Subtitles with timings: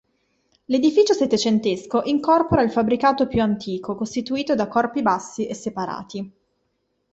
[0.65, 6.31] L'edificio settecentesco incorpora il fabbricato più antico costituito da corpi bassi e separati.